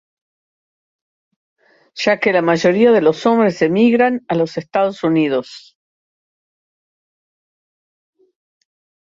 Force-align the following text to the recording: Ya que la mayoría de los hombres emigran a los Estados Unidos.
Ya 2.03 2.19
que 2.19 2.33
la 2.33 2.41
mayoría 2.41 2.91
de 2.91 3.03
los 3.03 3.23
hombres 3.27 3.61
emigran 3.61 4.25
a 4.29 4.33
los 4.33 4.57
Estados 4.57 5.03
Unidos. 5.03 5.77